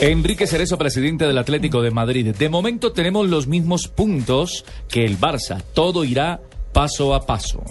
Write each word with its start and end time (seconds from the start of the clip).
Enrique 0.00 0.46
Cerezo, 0.46 0.78
presidente 0.78 1.26
del 1.26 1.36
Atlético 1.36 1.82
de 1.82 1.90
Madrid. 1.90 2.34
De 2.34 2.48
momento 2.48 2.90
tenemos 2.92 3.28
los 3.28 3.46
mismos 3.46 3.86
puntos 3.86 4.64
que 4.88 5.04
el 5.04 5.18
Barça. 5.18 5.62
Todo 5.74 6.04
irá 6.04 6.40
paso 6.72 7.14
a 7.14 7.26
paso. 7.26 7.62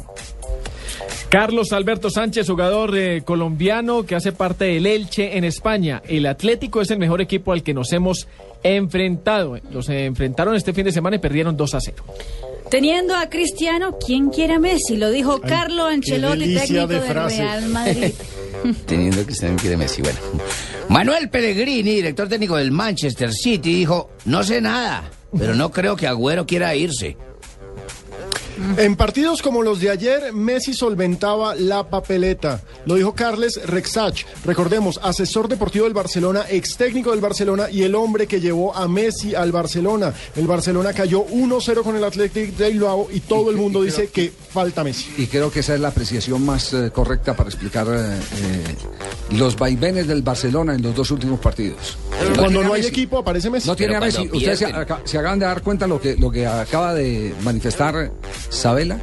Carlos 1.29 1.73
Alberto 1.73 2.11
Sánchez, 2.11 2.47
jugador 2.47 2.95
eh, 2.95 3.23
colombiano 3.23 4.05
que 4.05 4.13
hace 4.13 4.31
parte 4.31 4.65
del 4.65 4.85
Elche 4.85 5.37
en 5.37 5.43
España. 5.43 6.03
El 6.07 6.27
Atlético 6.27 6.81
es 6.81 6.91
el 6.91 6.99
mejor 6.99 7.19
equipo 7.19 7.51
al 7.51 7.63
que 7.63 7.73
nos 7.73 7.91
hemos 7.93 8.27
enfrentado. 8.61 9.57
Los 9.71 9.89
enfrentaron 9.89 10.55
este 10.55 10.71
fin 10.73 10.85
de 10.85 10.91
semana 10.91 11.15
y 11.15 11.19
perdieron 11.19 11.57
2 11.57 11.73
a 11.73 11.81
0. 11.81 12.03
Teniendo 12.69 13.15
a 13.15 13.27
Cristiano, 13.27 13.97
¿quién 14.05 14.29
quiere 14.29 14.53
a 14.53 14.59
Messi? 14.59 14.97
Lo 14.97 15.09
dijo 15.09 15.41
Carlo 15.41 15.85
Ancelotti, 15.85 16.53
técnico 16.53 16.85
de 16.85 16.99
del 16.99 17.03
frase. 17.03 17.41
Real 17.41 17.69
Madrid. 17.69 18.13
Teniendo 18.85 19.25
que 19.25 19.31
usted 19.31 19.55
quiere 19.57 19.77
Messi. 19.77 20.03
Bueno, 20.03 20.19
Manuel 20.89 21.29
Pellegrini, 21.29 21.91
director 21.93 22.27
técnico 22.27 22.57
del 22.57 22.71
Manchester 22.71 23.31
City, 23.31 23.75
dijo: 23.75 24.09
No 24.25 24.43
sé 24.43 24.59
nada, 24.59 25.03
pero 25.37 25.53
no 25.53 25.71
creo 25.71 25.95
que 25.95 26.07
Agüero 26.07 26.47
quiera 26.47 26.75
irse. 26.75 27.15
En 28.77 28.95
partidos 28.95 29.41
como 29.41 29.61
los 29.61 29.79
de 29.79 29.89
ayer, 29.89 30.33
Messi 30.33 30.73
solventaba 30.73 31.55
la 31.55 31.89
papeleta. 31.89 32.61
Lo 32.85 32.95
dijo 32.95 33.13
Carles 33.13 33.59
Rexach, 33.65 34.23
recordemos, 34.45 34.99
asesor 35.03 35.47
deportivo 35.47 35.85
del 35.85 35.93
Barcelona, 35.93 36.45
ex 36.49 36.77
técnico 36.77 37.11
del 37.11 37.21
Barcelona 37.21 37.69
y 37.69 37.83
el 37.83 37.95
hombre 37.95 38.27
que 38.27 38.41
llevó 38.41 38.75
a 38.75 38.87
Messi 38.87 39.35
al 39.35 39.51
Barcelona. 39.51 40.13
El 40.35 40.47
Barcelona 40.47 40.93
cayó 40.93 41.25
1-0 41.25 41.83
con 41.83 41.95
el 41.95 42.03
Athletic 42.03 42.55
de 42.55 42.69
Bilbao 42.69 43.07
y 43.11 43.21
todo 43.21 43.49
el 43.49 43.57
mundo 43.57 43.81
dice 43.81 44.07
que 44.07 44.31
falta 44.31 44.83
Messi. 44.83 45.09
Y 45.17 45.27
creo 45.27 45.51
que 45.51 45.59
esa 45.61 45.75
es 45.75 45.79
la 45.79 45.89
apreciación 45.89 46.45
más 46.45 46.73
eh, 46.73 46.91
correcta 46.91 47.35
para 47.35 47.49
explicar 47.49 47.87
eh, 47.87 48.19
eh, 48.41 48.75
los 49.37 49.57
vaivenes 49.57 50.07
del 50.07 50.21
Barcelona 50.21 50.75
en 50.75 50.81
los 50.81 50.95
dos 50.95 51.11
últimos 51.11 51.39
partidos. 51.39 51.97
Cuando 52.37 52.63
no 52.63 52.73
hay 52.73 52.81
Messi. 52.81 52.89
equipo 52.89 53.19
aparece 53.19 53.49
Messi. 53.49 53.67
No 53.67 53.75
tiene 53.75 53.95
a 53.95 53.99
Messi. 53.99 54.29
Ustedes 54.31 54.59
se, 54.59 54.67
se 55.05 55.17
acaban 55.17 55.39
de 55.39 55.45
dar 55.45 55.61
cuenta 55.61 55.87
lo 55.87 55.99
que, 55.99 56.15
lo 56.15 56.31
que 56.31 56.45
acaba 56.45 56.93
de 56.93 57.33
manifestar 57.43 58.11
Sabela. 58.49 58.99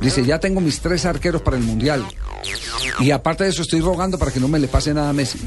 Dice, 0.00 0.24
ya 0.24 0.38
tengo 0.40 0.60
mis 0.60 0.80
tres 0.80 1.04
arqueros 1.04 1.42
para 1.42 1.56
el 1.56 1.62
Mundial. 1.62 2.04
Y 3.00 3.10
aparte 3.10 3.44
de 3.44 3.50
eso, 3.50 3.62
estoy 3.62 3.80
rogando 3.80 4.18
para 4.18 4.30
que 4.30 4.40
no 4.40 4.48
me 4.48 4.58
le 4.58 4.68
pase 4.68 4.92
nada 4.94 5.10
a 5.10 5.12
Messi. 5.12 5.38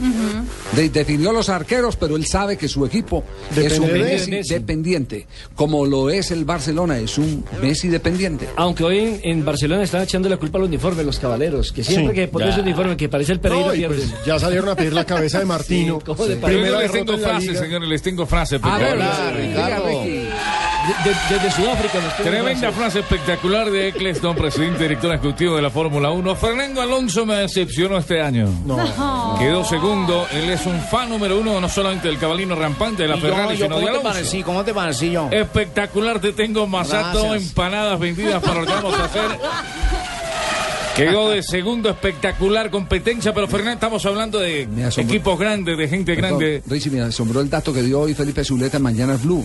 De- 0.76 0.90
definió 0.90 1.32
los 1.32 1.50
arqueros, 1.50 1.96
pero 1.96 2.16
él 2.16 2.26
sabe 2.26 2.58
que 2.58 2.68
su 2.68 2.86
equipo 2.86 3.24
es 3.56 3.78
un 3.80 3.88
de 3.88 4.00
Messi, 4.00 4.32
Messi. 4.32 4.54
dependiente. 4.54 5.28
Como 5.56 5.86
lo 5.86 6.10
es 6.10 6.32
el 6.32 6.46
Barcelona, 6.46 6.98
es 6.98 7.18
un 7.18 7.46
Messi 7.62 7.88
dependiente. 7.90 8.50
Aunque 8.56 8.84
hoy 8.84 9.00
en, 9.00 9.20
en 9.24 9.46
Barcelona 9.46 9.84
están 9.84 10.02
echando 10.02 10.30
la 10.30 10.38
culpa 10.38 10.58
al 10.58 10.64
uniforme, 10.66 11.04
los 11.04 11.20
cabaleros, 11.20 11.72
que 11.72 11.84
siempre 11.84 12.14
Sí. 12.14 12.22
que 12.22 12.28
ponen 12.28 12.50
ese 12.50 12.62
uniforme 12.62 12.98
que 12.98 13.08
parece 13.10 13.34
el 13.34 13.40
Pereira 13.40 13.68
No, 13.68 13.74
y 13.74 13.78
pierden. 13.80 14.10
pues 14.10 14.26
ya 14.26 14.40
salieron 14.40 14.70
a 14.70 14.76
pedir 14.76 14.94
la 14.94 15.06
cabeza 15.06 15.40
de 15.40 15.46
Martino. 15.54 16.00
Yo 16.06 16.80
les 16.80 16.92
tengo 16.92 17.18
frase, 17.18 17.56
señores, 17.56 17.88
les 17.90 18.02
tengo 18.02 18.26
frase. 18.26 18.60
A 18.62 18.78
ver, 18.78 18.88
espectacular. 18.98 19.38
diga, 19.42 19.68
Ricardo. 19.70 20.04
Ricky. 20.88 21.04
De- 21.04 21.10
de- 21.10 21.16
desde 21.30 21.52
Sudáfrica 21.52 22.00
Tremenda 22.24 22.72
frase 22.72 23.00
espectacular 23.00 23.70
de 23.70 23.88
Eccleston, 23.90 24.36
presidente 24.36 24.84
director 24.84 25.12
ejecutivo 25.14 25.56
de 25.56 25.62
la 25.62 25.70
Fórmula 25.70 26.10
1. 26.12 26.36
Fernando 26.36 26.82
Alonso 26.82 27.26
me 27.26 27.36
decepcionó 27.36 27.98
este 27.98 28.22
año. 28.22 28.48
Quedó 29.40 29.64
segundo. 29.64 30.28
Él 30.32 30.50
es 30.50 30.66
un 30.66 30.80
fan 30.82 31.10
número 31.10 31.40
uno, 31.40 31.60
no 31.60 31.70
solamente 31.70 32.08
del 32.08 32.18
cabalino 32.18 32.56
rampante 32.56 33.04
de 33.04 33.10
la 33.10 33.18
Ferrari, 33.18 33.58
sino 33.58 33.80
de 33.80 33.90
Alonso. 33.90 34.38
¿Cómo 34.46 34.64
te 34.64 34.74
parecí 34.74 35.12
yo? 35.12 35.30
Espectacular, 35.32 36.20
te 36.20 36.34
tengo 36.34 36.68
masato, 36.68 37.24
Gracias. 37.24 37.50
empanadas 37.50 38.00
vendidas 38.00 38.42
para 38.44 38.62
lo 38.62 38.66
que 38.66 38.74
vamos 38.74 39.00
a 39.00 39.06
hacer. 39.06 39.24
Quedó 40.96 41.30
de 41.32 41.42
segundo, 41.42 41.90
espectacular 41.90 42.70
competencia, 42.70 43.34
pero 43.34 43.48
Fernando, 43.48 43.74
estamos 43.74 44.06
hablando 44.06 44.40
de 44.40 44.68
equipos 44.98 45.40
grandes, 45.40 45.76
de 45.76 45.88
gente 45.88 46.14
Perdón, 46.14 46.38
grande. 46.40 46.64
Richie, 46.68 46.92
me 46.92 47.02
asombró 47.02 47.42
el 47.42 47.50
dato 47.50 47.74
que 47.74 47.82
dio 47.82 48.02
hoy 48.02 48.14
Felipe 48.14 48.44
Zuleta 48.44 48.78
en 48.78 48.84
Mañana 48.84 49.18
Blue, 49.18 49.44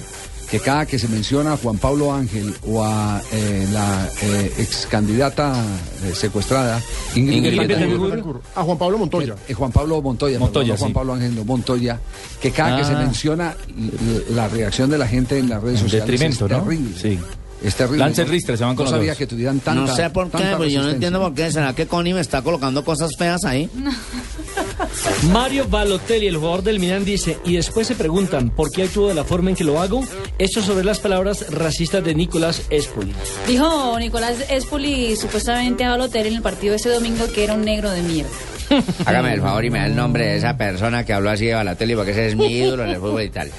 que 0.51 0.61
cada 0.61 0.85
que 0.85 0.99
se 0.99 1.09
menciona 1.09 1.55
a 1.55 1.57
Juan 1.57 1.79
Pablo 1.79 2.13
Ángel 2.13 2.55
o 2.67 2.85
a 2.85 3.23
eh, 3.33 3.67
la 3.73 4.09
eh, 4.21 4.53
ex 4.59 4.87
candidata 4.91 5.65
eh, 6.05 6.15
secuestrada, 6.15 6.83
Ingrid, 7.15 7.47
Ingrid. 7.47 7.71
A 8.55 8.63
Juan 8.63 8.77
Pablo 8.77 8.99
Montoya. 8.99 9.35
eh, 9.49 9.55
Juan 9.55 9.73
Pablo 9.73 10.03
Montoya, 10.03 10.39
Juan. 10.39 10.93
Pablo 10.93 11.15
Ángel, 11.15 11.35
no, 11.35 11.45
Montoya, 11.45 11.99
que 12.43 12.51
cada 12.51 12.77
que 12.77 12.85
se 12.85 12.93
Ah. 12.93 12.99
menciona 13.01 13.57
la 14.35 14.49
reacción 14.49 14.91
de 14.91 14.99
la 14.99 15.09
gente 15.09 15.39
en 15.39 15.49
las 15.49 15.63
redes 15.63 15.81
En 15.81 15.85
sociales 15.89 16.09
detrimento, 16.11 16.45
es 16.45 16.53
¿no? 16.53 16.59
terrible. 16.63 16.91
Sí. 17.01 17.19
Es 17.63 17.75
terrible. 17.75 17.99
Lance 17.99 18.25
No- 18.25 18.31
Ristre, 18.31 18.57
se 18.57 18.65
van 18.65 18.77
con 18.77 18.85
No 18.85 18.91
los 18.93 18.99
sabía 18.99 19.13
dos. 19.13 19.19
que 19.19 19.27
tuvieran 19.27 19.59
tanta 19.61 19.81
no 19.81 19.95
sé 19.97 20.11
por 20.11 20.31
qué, 20.31 20.39
pero 20.39 20.65
yo 20.67 20.83
no 20.83 20.91
entiendo 20.91 21.21
por 21.21 21.35
qué. 21.35 21.51
¿Será 21.51 21.75
que 21.75 21.87
Connie 21.87 22.15
me 22.15 22.21
está 22.21 22.41
colocando 22.43 22.85
cosas 22.85 23.11
feas 23.19 23.45
ahí? 23.45 23.69
Mario 25.33 25.67
Balotelli, 25.69 26.27
el 26.29 26.37
jugador 26.37 26.63
del 26.63 26.79
Milan, 26.81 27.05
dice, 27.05 27.39
y 27.45 27.57
después 27.57 27.87
se 27.87 27.95
preguntan 27.95 28.51
por 28.51 28.71
qué 28.71 28.85
actúo 28.85 29.09
de 29.09 29.15
la 29.15 29.25
forma 29.25 29.51
en 29.51 29.57
que 29.57 29.65
lo 29.65 29.81
hago. 29.81 30.03
Esto 30.39 30.63
sobre 30.63 30.85
las 30.85 30.99
palabras 31.01 31.47
racistas 31.51 32.05
de 32.05 32.15
Nicolás 32.15 32.63
Espoli. 32.71 33.13
Dijo 33.47 33.99
Nicolás 33.99 34.37
Espoli 34.51 35.17
supuestamente 35.17 35.85
a 35.85 35.91
Balotelli 35.91 36.29
en 36.29 36.37
el 36.37 36.43
partido 36.43 36.75
ese 36.75 36.91
domingo 36.91 37.27
que 37.35 37.45
era 37.45 37.55
un 37.55 37.63
negro 37.65 37.91
de 37.91 38.03
mierda. 38.03 38.31
Hágame 39.07 39.35
el 39.35 39.41
favor 39.41 39.65
y 39.65 39.71
me 39.71 39.79
da 39.79 39.87
el 39.87 39.97
nombre 39.97 40.27
de 40.27 40.37
esa 40.37 40.57
persona 40.57 41.05
que 41.05 41.13
habló 41.13 41.31
así 41.31 41.47
de 41.47 41.55
Balotelli, 41.55 41.95
porque 41.95 42.11
ese 42.13 42.29
es 42.29 42.37
mi 42.37 42.47
ídolo 42.47 42.85
en 42.85 42.91
el 42.91 42.97
fútbol 42.97 43.23
y 43.23 43.31
tal. 43.31 43.51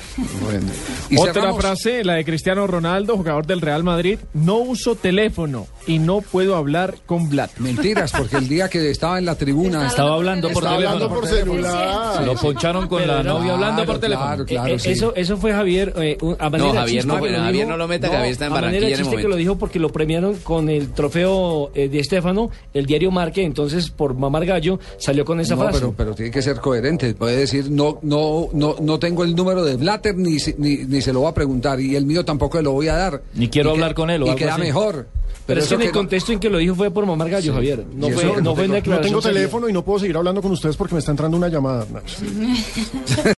Bueno, 0.44 0.68
y 1.10 1.18
Otra 1.18 1.34
cerramos- 1.34 1.62
frase, 1.62 2.04
la 2.04 2.14
de 2.16 2.26
Cristiano 2.26 2.68
Ronaldo, 2.68 3.16
jugador 3.18 3.46
del 3.46 3.62
Real 3.62 3.84
Madrid. 3.84 4.20
No 4.34 4.58
uso 4.58 4.96
teléfono 4.96 5.68
y 5.88 6.00
no 6.00 6.22
puedo 6.22 6.56
hablar 6.56 6.96
con 7.06 7.30
Vlad. 7.30 7.50
Mentiras, 7.60 8.12
porque 8.12 8.38
el 8.38 8.48
día 8.48 8.70
que 8.70 8.90
estaba 8.90 9.18
en 9.18 9.26
la 9.26 9.36
tribuna 9.36 9.88
Estaba 9.88 10.14
hablando 10.16 10.50
por 10.50 10.66
hablando 10.68 11.10
por 11.10 11.28
celular. 11.28 12.24
Lo 12.26 12.36
poncharon 12.36 12.88
con 12.88 13.02
Pero 13.02 13.16
la 13.18 13.24
no, 13.24 13.40
novia 13.40 13.54
hablando 13.54 13.86
por 13.86 14.00
claro, 14.00 14.00
teléfono. 14.00 14.46
claro, 14.46 14.68
Eh, 14.70 14.76
eh, 14.76 14.80
sí. 14.80 14.92
eso, 14.92 15.14
eso 15.16 15.38
fue 15.38 15.52
Javier, 15.54 15.94
eh, 15.98 16.18
a 16.40 16.50
manera 16.50 16.70
No, 16.74 16.80
Javier 16.80 16.96
chiste 17.04 17.08
no, 17.08 17.14
que 17.16 17.20
bueno, 17.20 17.38
lo 17.38 17.44
Javier 17.44 17.66
dijo. 17.66 17.70
no 17.72 17.78
lo 17.78 17.88
meta, 17.88 18.08
que 18.10 18.16
Javier 18.16 18.32
está 18.32 18.46
en 18.46 18.54
Barranquilla 18.54 18.86
en 18.88 18.92
el 18.92 18.98
que 18.98 19.04
lo 19.04 19.12
momento. 19.12 19.36
dijo 19.38 19.58
porque 19.58 19.80
lo 19.80 19.90
premiaron 19.90 20.36
con 20.38 20.70
el 20.70 20.92
trofeo 20.92 21.72
eh, 21.74 21.90
de 21.90 22.00
Estefano, 22.00 22.52
el 22.74 22.86
diario 22.86 23.12
Marque, 23.12 23.44
entonces 23.44 23.90
por 23.90 24.14
mamar 24.14 24.46
gallo 24.46 24.80
salió 25.00 25.26
con 25.26 25.40
esa 25.40 25.56
No, 25.56 25.62
frase. 25.64 25.80
pero, 25.80 25.94
pero 25.98 26.14
tiene 26.16 26.32
que 26.32 26.42
ser 26.42 26.58
coherente. 26.60 27.14
Puede 27.16 27.38
decir, 27.38 27.70
no, 27.72 28.00
no, 28.04 28.50
no, 28.54 28.76
no 28.82 29.00
tengo 29.00 29.24
el 29.24 29.36
número 29.36 29.64
de 29.64 29.76
Blatter 29.78 30.16
ni, 30.18 30.40
se- 30.40 30.56
ni, 30.58 30.78
ni 30.78 31.02
se 31.02 31.12
lo 31.14 31.22
voy 31.22 31.30
a 31.30 31.34
preguntar 31.34 31.80
y 31.80 31.96
el 31.96 32.06
mío 32.06 32.24
tampoco 32.26 32.62
lo 32.62 32.72
voy 32.74 32.88
a 32.90 32.96
dar. 32.96 33.22
Ni 33.34 33.48
quiero 33.50 33.70
Y 33.70 33.74
que- 33.74 33.78
hablar 33.82 33.96
con 33.96 34.10
él 34.10 34.22
o 34.24 34.26
Y 34.26 34.30
algo 34.30 34.38
queda 34.40 34.54
así. 34.54 34.62
mejor. 34.62 35.08
Pero, 35.46 35.62
es 35.62 35.68
que 35.68 35.74
eso 35.74 35.76
en 35.76 35.82
el 35.82 35.88
no- 35.88 35.94
contexto 35.94 36.32
en 36.32 36.40
que 36.40 36.50
lo 36.50 36.60
dijo 36.60 36.76
fue 36.76 36.92
por 36.92 37.06
mamar 37.08 37.28
gallo, 37.30 37.54
Javier. 37.54 37.84
No 37.96 38.10
fue, 38.10 38.24
no 38.24 38.40
no 38.42 38.56
fue 38.56 38.68
No 38.68 39.00
tengo 39.02 39.20
teléfono 39.20 39.68
y 39.68 39.74
no 39.74 39.84
puedo 39.84 39.98
seguir 40.00 40.16
hablando 40.16 40.44
con 40.44 40.52
ustedes 40.52 40.76
porque 40.78 40.94
me 40.94 41.00
está 41.00 41.10
entrando 41.12 41.38
una 41.38 41.48
llamada. 41.48 41.88